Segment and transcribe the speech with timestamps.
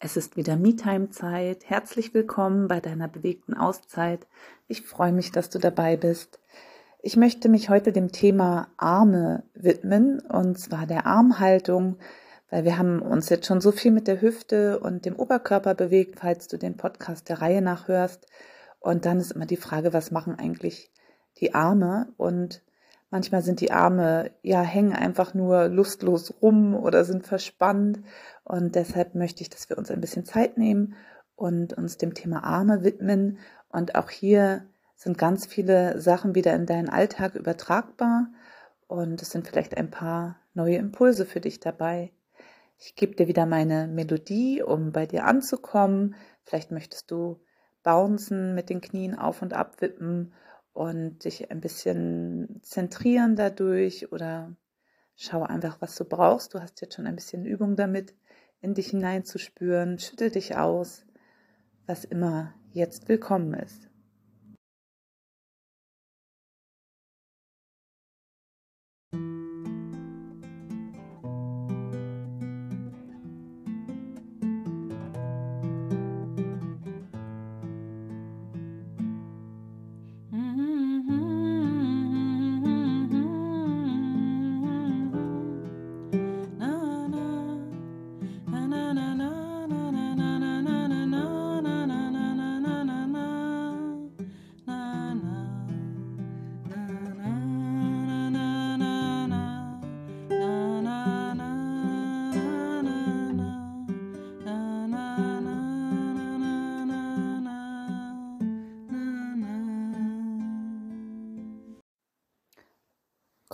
[0.00, 1.68] Es ist wieder Me-Time-Zeit.
[1.68, 4.28] Herzlich willkommen bei deiner bewegten Auszeit.
[4.68, 6.38] Ich freue mich, dass du dabei bist.
[7.02, 11.96] Ich möchte mich heute dem Thema Arme widmen und zwar der Armhaltung,
[12.48, 16.20] weil wir haben uns jetzt schon so viel mit der Hüfte und dem Oberkörper bewegt,
[16.20, 18.24] falls du den Podcast der Reihe nachhörst.
[18.78, 20.92] Und dann ist immer die Frage, was machen eigentlich
[21.38, 22.06] die Arme?
[22.16, 22.62] Und
[23.10, 28.00] Manchmal sind die Arme, ja, hängen einfach nur lustlos rum oder sind verspannt.
[28.44, 30.94] Und deshalb möchte ich, dass wir uns ein bisschen Zeit nehmen
[31.34, 33.38] und uns dem Thema Arme widmen.
[33.70, 38.28] Und auch hier sind ganz viele Sachen wieder in deinen Alltag übertragbar.
[38.88, 42.12] Und es sind vielleicht ein paar neue Impulse für dich dabei.
[42.78, 46.14] Ich gebe dir wieder meine Melodie, um bei dir anzukommen.
[46.44, 47.40] Vielleicht möchtest du
[47.82, 50.34] bouncen, mit den Knien auf und ab wippen
[50.78, 54.54] und dich ein bisschen zentrieren dadurch oder
[55.16, 56.54] schau einfach, was du brauchst.
[56.54, 58.14] Du hast jetzt schon ein bisschen Übung damit,
[58.60, 59.98] in dich hineinzuspüren.
[59.98, 61.04] Schüttel dich aus,
[61.86, 63.87] was immer jetzt willkommen ist.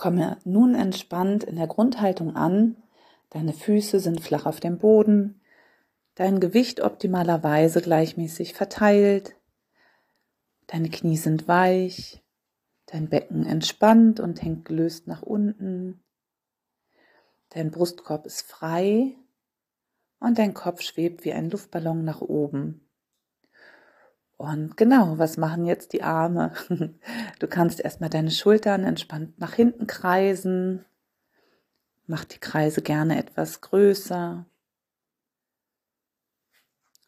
[0.05, 2.75] Komme nun entspannt in der Grundhaltung an.
[3.31, 5.41] Deine Füße sind flach auf dem Boden.
[6.13, 9.35] Dein Gewicht optimalerweise gleichmäßig verteilt.
[10.67, 12.21] Deine Knie sind weich.
[12.85, 16.03] Dein Becken entspannt und hängt gelöst nach unten.
[17.49, 19.15] Dein Brustkorb ist frei
[20.19, 22.84] und dein Kopf schwebt wie ein Luftballon nach oben.
[24.37, 26.53] Und genau, was machen jetzt die Arme?
[27.39, 30.85] Du kannst erstmal deine Schultern entspannt nach hinten kreisen.
[32.07, 34.45] Mach die Kreise gerne etwas größer.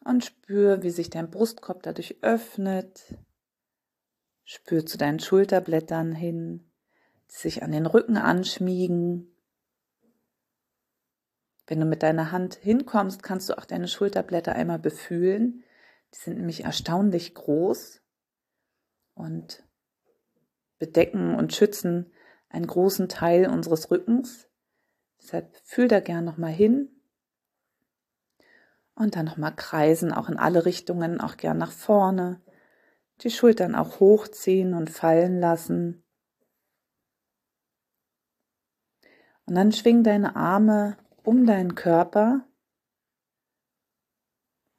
[0.04, 3.18] Und spür, wie sich dein Brustkorb dadurch öffnet.
[4.44, 6.70] Spür zu deinen Schulterblättern hin,
[7.30, 9.34] die sich an den Rücken anschmiegen.
[11.66, 15.64] Wenn du mit deiner Hand hinkommst, kannst du auch deine Schulterblätter einmal befühlen
[16.14, 18.00] die sind nämlich erstaunlich groß
[19.14, 19.64] und
[20.78, 22.12] bedecken und schützen
[22.48, 24.48] einen großen Teil unseres Rückens.
[25.20, 26.88] Deshalb fühl da gern nochmal hin.
[28.94, 32.40] Und dann nochmal kreisen, auch in alle Richtungen, auch gern nach vorne.
[33.20, 36.04] Die Schultern auch hochziehen und fallen lassen.
[39.46, 42.47] Und dann schwing deine Arme um deinen Körper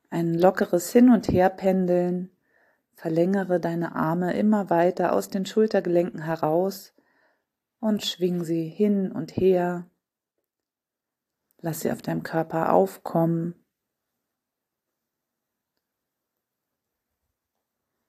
[0.09, 2.31] ein lockeres Hin- und Herpendeln.
[2.93, 6.93] Verlängere deine Arme immer weiter aus den Schultergelenken heraus
[7.79, 9.89] und schwing sie hin und her.
[11.61, 13.55] Lass sie auf deinem Körper aufkommen.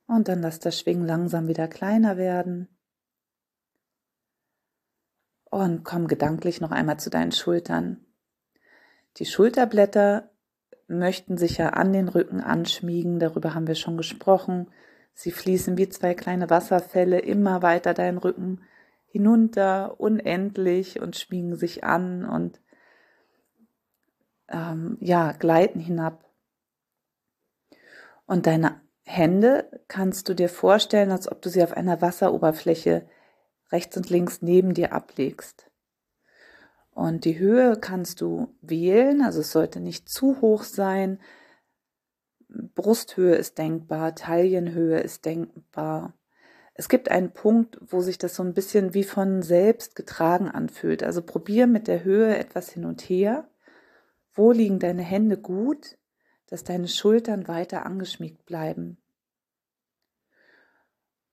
[0.07, 2.69] Und dann lass das Schwingen langsam wieder kleiner werden.
[5.45, 8.05] Und komm gedanklich noch einmal zu deinen Schultern.
[9.19, 10.30] Die Schulterblätter
[10.91, 14.69] möchten sich ja an den Rücken anschmiegen, darüber haben wir schon gesprochen.
[15.15, 18.63] Sie fließen wie zwei kleine Wasserfälle immer weiter deinen Rücken
[19.07, 22.61] hinunter, unendlich und schmiegen sich an und
[24.49, 26.25] ähm, ja, gleiten hinab.
[28.27, 33.09] Und deine Hände kannst du dir vorstellen, als ob du sie auf einer Wasseroberfläche
[33.73, 35.70] rechts und links neben dir ablegst.
[36.93, 41.21] Und die Höhe kannst du wählen, also es sollte nicht zu hoch sein.
[42.49, 46.15] Brusthöhe ist denkbar, Taillenhöhe ist denkbar.
[46.75, 51.03] Es gibt einen Punkt, wo sich das so ein bisschen wie von selbst getragen anfühlt.
[51.03, 53.49] Also probier mit der Höhe etwas hin und her.
[54.33, 55.99] Wo liegen deine Hände gut,
[56.47, 58.97] dass deine Schultern weiter angeschmiegt bleiben?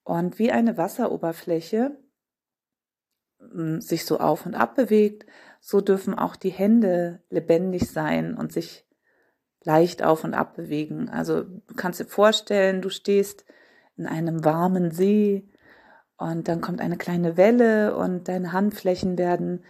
[0.04, 1.98] Und wie eine Wasseroberfläche
[3.80, 5.26] sich so auf und ab bewegt,
[5.60, 8.86] so dürfen auch die Hände lebendig sein und sich
[9.64, 11.10] leicht auf und ab bewegen.
[11.10, 13.46] Also du kannst dir vorstellen, du stehst
[13.96, 15.50] in einem warmen See
[16.18, 19.64] und dann kommt eine kleine Welle und deine Handflächen werden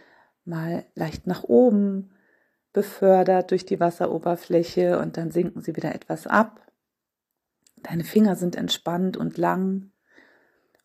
[0.45, 2.11] mal leicht nach oben
[2.73, 6.61] befördert durch die Wasseroberfläche und dann sinken sie wieder etwas ab.
[7.77, 9.91] Deine Finger sind entspannt und lang.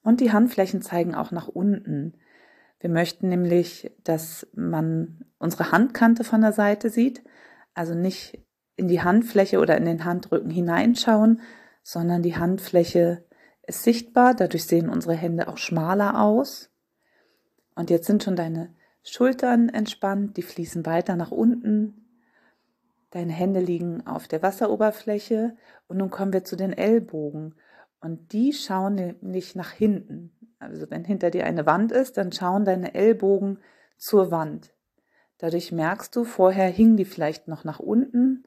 [0.02, 2.14] Und die Handflächen zeigen auch nach unten.
[2.82, 7.22] Wir möchten nämlich, dass man unsere Handkante von der Seite sieht,
[7.74, 8.42] also nicht
[8.74, 11.42] in die Handfläche oder in den Handrücken hineinschauen,
[11.84, 13.24] sondern die Handfläche
[13.64, 16.70] ist sichtbar, dadurch sehen unsere Hände auch schmaler aus.
[17.76, 18.74] Und jetzt sind schon deine
[19.04, 22.04] Schultern entspannt, die fließen weiter nach unten.
[23.10, 25.56] Deine Hände liegen auf der Wasseroberfläche
[25.86, 27.54] und nun kommen wir zu den Ellbogen.
[28.00, 30.32] Und die schauen nämlich nach hinten.
[30.62, 33.58] Also wenn hinter dir eine Wand ist, dann schauen deine Ellbogen
[33.96, 34.72] zur Wand.
[35.38, 38.44] Dadurch merkst du, vorher hingen die vielleicht noch nach unten.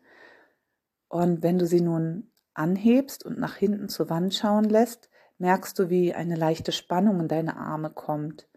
[1.09, 5.89] Und wenn du sie nun anhebst und nach hinten zur Wand schauen lässt, merkst du,
[5.89, 8.47] wie eine leichte Spannung in deine Arme kommt.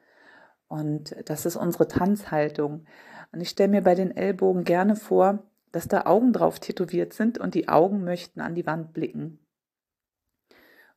[0.69, 2.87] Und das ist unsere Tanzhaltung.
[3.33, 7.39] Und ich stelle mir bei den Ellbogen gerne vor, dass da Augen drauf tätowiert sind
[7.39, 9.41] und die Augen möchten an die Wand blicken.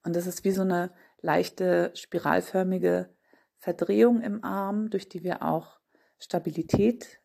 [0.04, 0.92] Und das ist wie so eine
[1.22, 3.10] leichte spiralförmige
[3.58, 5.80] Verdrehung im Arm, durch die wir auch
[6.18, 7.22] Stabilität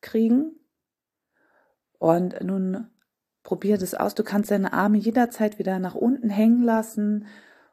[0.00, 0.52] kriegen.
[1.98, 2.90] Und nun
[3.42, 4.14] probier das aus.
[4.14, 7.26] Du kannst deine Arme jederzeit wieder nach unten hängen lassen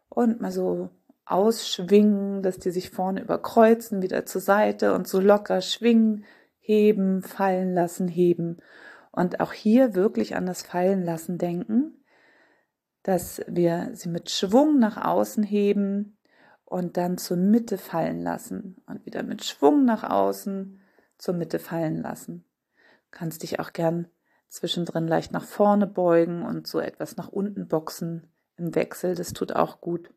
[0.10, 0.90] und mal so
[1.26, 6.24] ausschwingen, dass die sich vorne überkreuzen, wieder zur Seite und so locker schwingen,
[6.60, 8.58] heben, fallen lassen, heben.
[9.12, 12.05] Und auch hier wirklich an das Fallen lassen denken,
[13.06, 16.18] dass wir sie mit Schwung nach außen heben
[16.64, 20.82] und dann zur Mitte fallen lassen und wieder mit Schwung nach außen
[21.20, 22.46] zur Mitte fallen lassen.
[22.76, 24.08] Du kannst dich auch gern
[24.48, 29.56] zwischendrin leicht nach vorne beugen und so etwas nach unten boxen im Wechsel, das tut
[29.56, 30.12] auch gut.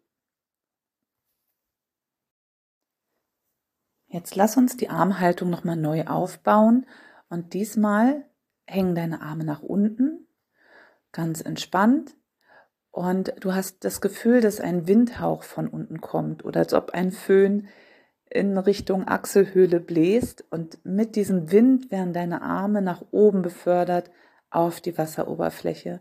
[4.06, 6.86] Jetzt lass uns die Armhaltung nochmal neu aufbauen
[7.28, 8.24] und diesmal
[8.66, 10.26] hängen deine Arme nach unten,
[11.12, 12.16] ganz entspannt
[12.98, 17.12] und du hast das Gefühl, dass ein Windhauch von unten kommt oder als ob ein
[17.12, 17.68] Föhn
[18.28, 24.10] in Richtung Achselhöhle bläst und mit diesem Wind werden deine Arme nach oben befördert
[24.50, 26.00] auf die Wasseroberfläche.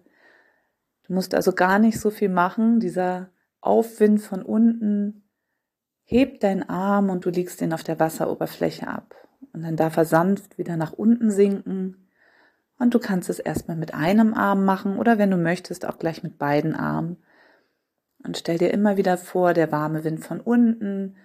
[1.04, 3.30] Du musst also gar nicht so viel machen, dieser
[3.62, 5.30] Aufwind von unten
[6.04, 9.14] Heb deinen Arm und du legst ihn auf der Wasseroberfläche ab.
[9.54, 12.07] Und dann darf er sanft wieder nach unten sinken.
[12.80, 16.24] Und du kannst es erstmal mit einem Arm machen oder wenn du möchtest auch gleich
[16.24, 17.24] mit beiden Armen.
[18.24, 21.18] Und stell dir immer wieder vor, der warme Wind von unten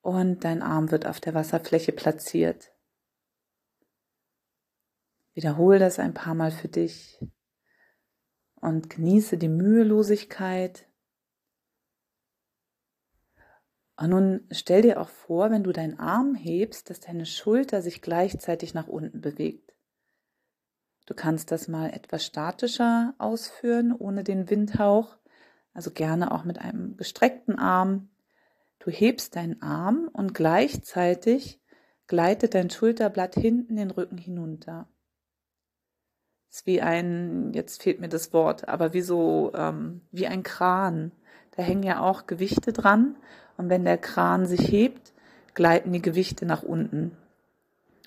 [0.00, 2.72] und dein Arm wird auf der Wasserfläche platziert.
[5.34, 7.20] Wiederhole das ein paar Mal für dich
[8.54, 10.86] und genieße die Mühelosigkeit
[13.96, 18.02] und nun stell dir auch vor, wenn du deinen Arm hebst, dass deine Schulter sich
[18.02, 19.73] gleichzeitig nach unten bewegt.
[21.06, 25.16] Du kannst das mal etwas statischer ausführen, ohne den Windhauch,
[25.74, 28.08] also gerne auch mit einem gestreckten Arm.
[28.78, 31.60] Du hebst deinen Arm und gleichzeitig
[32.06, 34.88] gleitet dein Schulterblatt hinten den Rücken hinunter.
[36.50, 41.12] Ist wie ein, jetzt fehlt mir das Wort, aber wie so, ähm, wie ein Kran.
[41.56, 43.16] Da hängen ja auch Gewichte dran
[43.56, 45.12] und wenn der Kran sich hebt,
[45.54, 47.16] gleiten die Gewichte nach unten.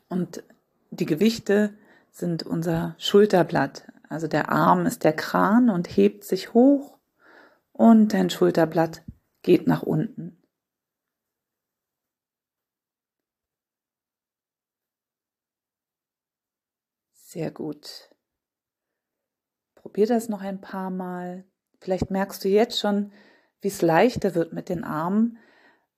[0.09, 0.43] Und
[0.91, 1.73] die Gewichte
[2.17, 3.91] sind unser Schulterblatt.
[4.09, 6.97] Also der Arm ist der Kran und hebt sich hoch
[7.73, 9.03] und dein Schulterblatt
[9.43, 10.41] geht nach unten.
[17.13, 18.09] Sehr gut.
[19.75, 21.43] Probier das noch ein paar Mal.
[21.79, 23.11] Vielleicht merkst du jetzt schon,
[23.61, 25.37] wie es leichter wird mit den Armen,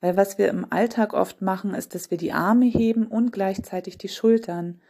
[0.01, 3.97] weil was wir im Alltag oft machen, ist, dass wir die Arme heben und gleichzeitig
[3.97, 4.81] die Schultern.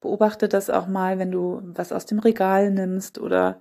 [0.00, 3.60] Beobachte das auch mal, wenn du was aus dem Regal nimmst oder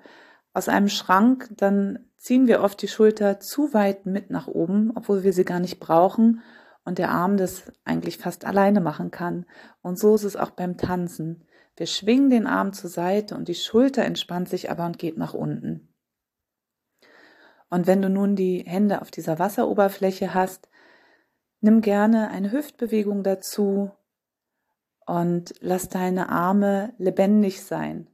[0.53, 5.23] aus einem Schrank, dann ziehen wir oft die Schulter zu weit mit nach oben, obwohl
[5.23, 6.41] wir sie gar nicht brauchen
[6.83, 9.45] und der Arm das eigentlich fast alleine machen kann.
[9.81, 11.43] Und so ist es auch beim Tanzen.
[11.75, 15.33] Wir schwingen den Arm zur Seite und die Schulter entspannt sich aber und geht nach
[15.33, 15.93] unten.
[17.69, 20.69] Und wenn du nun die Hände auf dieser Wasseroberfläche hast,
[21.61, 23.91] nimm gerne eine Hüftbewegung dazu
[25.07, 28.09] und lass deine Arme lebendig sein.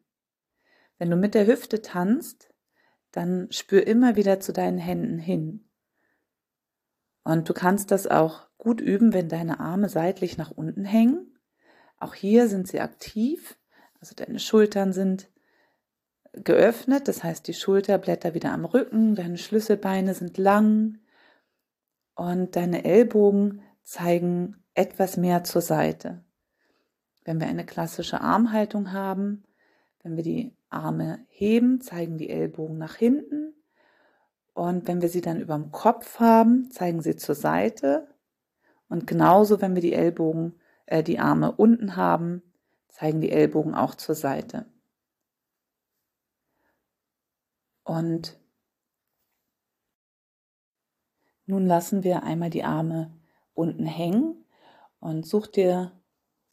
[1.00, 2.54] Wenn du mit der Hüfte tanzt,
[3.12, 5.68] dann spür immer wieder zu deinen Händen hin.
[7.24, 11.40] Und du kannst das auch gut üben, wenn deine Arme seitlich nach unten hängen.
[11.98, 13.58] Auch hier sind sie aktiv,
[14.00, 15.30] also deine Schultern sind
[16.34, 21.00] geöffnet, das heißt die Schulterblätter wieder am Rücken, deine Schlüsselbeine sind lang
[22.16, 26.23] und deine Ellbogen zeigen etwas mehr zur Seite.
[27.26, 29.44] Wenn wir eine klassische Armhaltung haben,
[30.02, 33.54] wenn wir die Arme heben, zeigen die Ellbogen nach hinten.
[34.54, 38.08] Und wenn wir sie dann über dem Kopf haben, zeigen sie zur Seite.
[38.90, 42.44] Und genauso, wenn wir die Ellbogen, äh, die Arme unten haben,
[42.90, 44.66] zeigen die Ellbogen auch zur Seite.
[47.84, 48.38] Und
[51.46, 53.12] nun lassen wir einmal die Arme
[53.54, 54.46] unten hängen
[55.00, 55.92] und such dir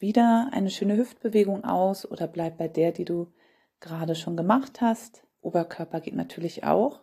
[0.01, 3.31] wieder eine schöne Hüftbewegung aus oder bleib bei der, die du
[3.79, 5.23] gerade schon gemacht hast.
[5.41, 7.01] Oberkörper geht natürlich auch.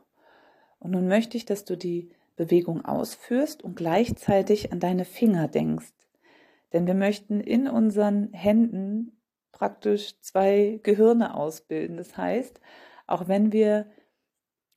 [0.79, 5.93] Und nun möchte ich, dass du die Bewegung ausführst und gleichzeitig an deine Finger denkst.
[6.73, 9.19] Denn wir möchten in unseren Händen
[9.53, 11.97] praktisch zwei Gehirne ausbilden.
[11.97, 12.61] Das heißt,
[13.07, 13.87] auch wenn wir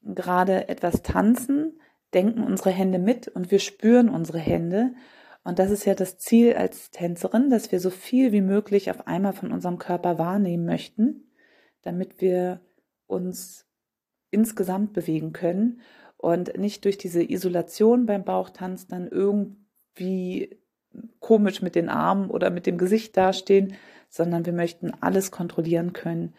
[0.01, 1.79] gerade etwas tanzen,
[2.13, 4.93] denken unsere Hände mit und wir spüren unsere Hände.
[5.43, 9.07] Und das ist ja das Ziel als Tänzerin, dass wir so viel wie möglich auf
[9.07, 11.31] einmal von unserem Körper wahrnehmen möchten,
[11.81, 12.61] damit wir
[13.07, 13.65] uns
[14.29, 15.81] insgesamt bewegen können
[16.17, 20.59] und nicht durch diese Isolation beim Bauchtanz dann irgendwie
[21.19, 23.73] komisch mit den Armen oder mit dem Gesicht dastehen,
[24.09, 26.35] sondern wir möchten alles kontrollieren können.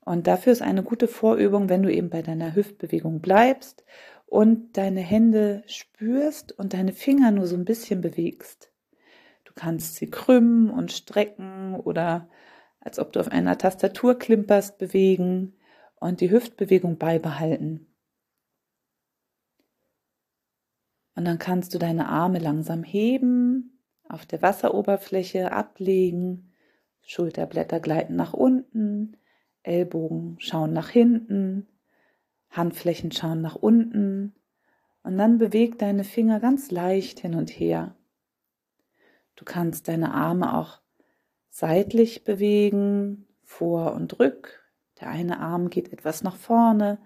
[0.00, 3.84] Und dafür ist eine gute Vorübung, wenn du eben bei deiner Hüftbewegung bleibst
[4.28, 8.70] und deine Hände spürst und deine Finger nur so ein bisschen bewegst.
[9.44, 12.28] Du kannst sie krümmen und strecken oder
[12.80, 15.56] als ob du auf einer Tastatur klimperst bewegen
[15.96, 17.86] und die Hüftbewegung beibehalten.
[21.16, 26.52] Und dann kannst du deine Arme langsam heben, auf der Wasseroberfläche ablegen,
[27.00, 29.16] Schulterblätter gleiten nach unten,
[29.62, 31.66] Ellbogen schauen nach hinten,
[32.50, 34.34] Handflächen schauen nach unten
[35.02, 37.94] und dann beweg deine Finger ganz leicht hin und her.
[39.36, 40.80] Du kannst deine Arme auch
[41.50, 44.62] seitlich bewegen, vor und rück.
[45.00, 46.98] Der eine Arm geht etwas nach vorne,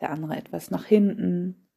[0.00, 1.68] der andere etwas nach hinten.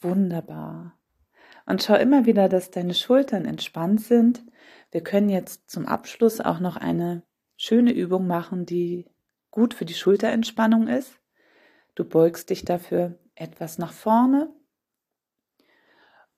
[0.00, 0.95] Wunderbar.
[1.66, 4.44] Und schau immer wieder, dass deine Schultern entspannt sind.
[4.92, 7.24] Wir können jetzt zum Abschluss auch noch eine
[7.56, 9.10] schöne Übung machen, die
[9.50, 11.18] gut für die Schulterentspannung ist.
[11.94, 14.54] Du beugst dich dafür etwas nach vorne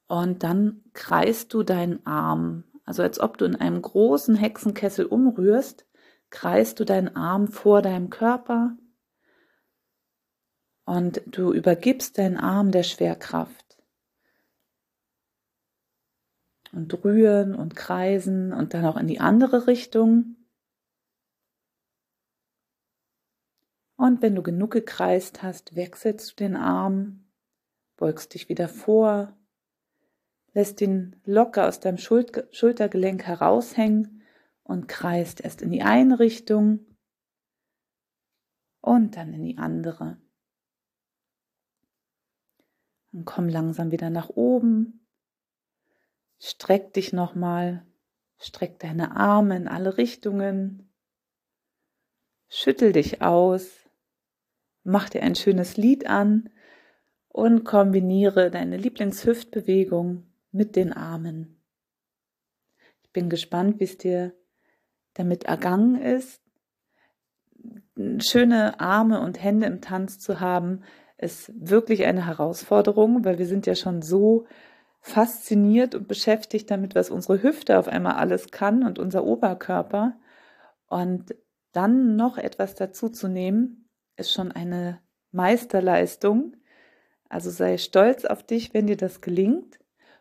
[0.08, 5.86] und dann kreist du deinen Arm, also als ob du in einem großen Hexenkessel umrührst,
[6.30, 8.76] kreist du deinen Arm vor deinem Körper
[10.84, 13.77] und du übergibst deinen Arm der Schwerkraft.
[16.72, 20.36] Und rühren und kreisen und dann auch in die andere Richtung.
[23.96, 27.28] Und wenn du genug gekreist hast, wechselst du den Arm,
[27.96, 29.36] beugst dich wieder vor,
[30.52, 34.22] lässt ihn locker aus deinem Schultergelenk heraushängen
[34.62, 36.86] und kreist erst in die eine Richtung
[38.80, 40.18] und dann in die andere.
[43.12, 45.07] Und komm langsam wieder nach oben
[46.38, 47.84] Streck dich nochmal,
[48.38, 50.88] streck deine Arme in alle Richtungen,
[52.48, 53.68] schüttel dich aus,
[54.84, 56.50] mach dir ein schönes Lied an
[57.28, 61.60] und kombiniere deine Lieblingshüftbewegung mit den Armen.
[63.02, 64.34] Ich bin gespannt, wie es dir
[65.14, 66.40] damit ergangen ist.
[68.18, 70.84] Schöne Arme und Hände im Tanz zu haben,
[71.16, 74.46] ist wirklich eine Herausforderung, weil wir sind ja schon so
[75.00, 80.18] fasziniert und beschäftigt damit, was unsere Hüfte auf einmal alles kann und unser Oberkörper.
[80.86, 81.34] Und
[81.72, 85.00] dann noch etwas dazu zu nehmen, ist schon eine
[85.32, 86.56] Meisterleistung.
[87.28, 89.78] Also sei stolz auf dich, wenn dir das gelingt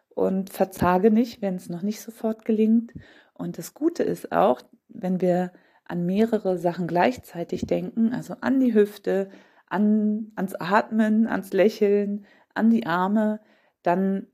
[0.10, 2.94] und verzage nicht, wenn es noch nicht sofort gelingt.
[3.34, 5.52] Und das Gute ist auch, wenn wir
[5.86, 9.30] an mehrere Sachen gleichzeitig denken, also an die Hüfte,
[9.68, 13.40] an, ans Atmen, ans Lächeln, an die Arme,
[13.84, 14.28] dann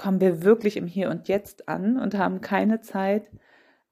[0.00, 3.30] kommen wir wirklich im Hier und Jetzt an und haben keine Zeit,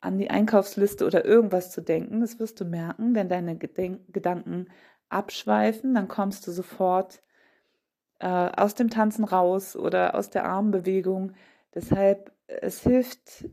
[0.01, 2.21] an die Einkaufsliste oder irgendwas zu denken.
[2.21, 4.69] Das wirst du merken, wenn deine Gedenk Gedanken
[5.11, 7.23] abschweifen, dann kommst du sofort
[8.21, 11.33] äh, aus dem Tanzen raus oder aus der Armbewegung.
[11.75, 13.47] Deshalb, es hilft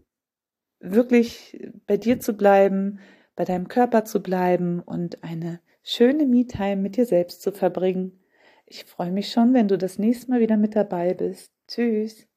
[0.80, 3.00] wirklich bei dir zu bleiben,
[3.36, 8.24] bei deinem Körper zu bleiben und eine schöne Me-Time mit dir selbst zu verbringen.
[8.66, 11.52] Ich freue mich schon, wenn du das nächste Mal wieder mit dabei bist.
[11.68, 12.28] Tschüss.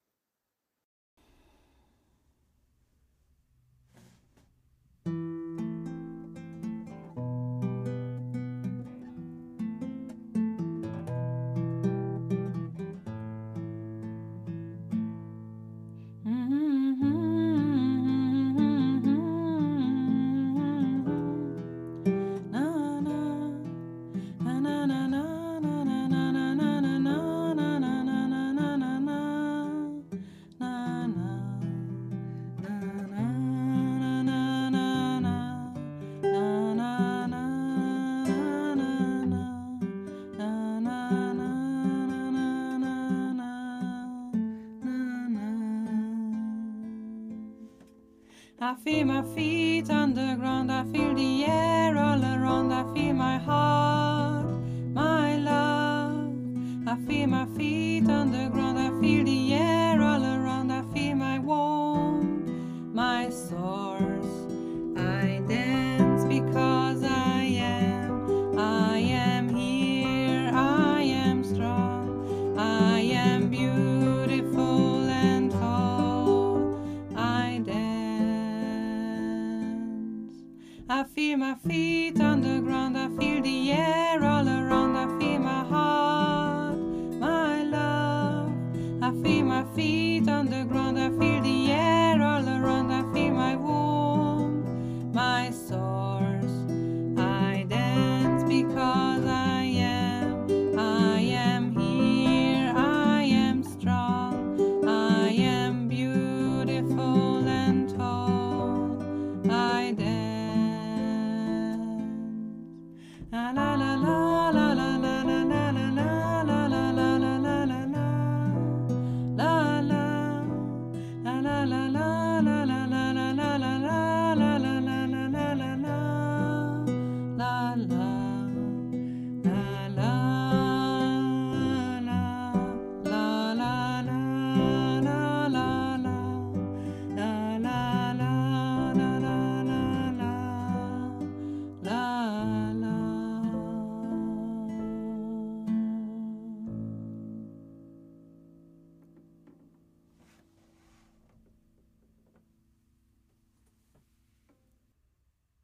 [48.89, 50.15] Feel my feet on